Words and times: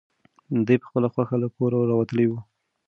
دی 0.67 0.75
په 0.81 0.85
خپله 0.89 1.07
خوښه 1.13 1.35
له 1.43 1.47
کوره 1.55 1.77
راوتلی 1.89 2.25
و. 2.27 2.33